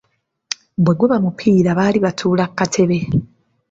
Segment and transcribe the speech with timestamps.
[0.83, 2.97] Bwe guba mupiira baali batuula ku katebe.